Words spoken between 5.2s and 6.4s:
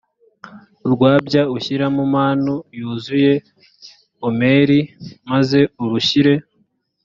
maze urushyire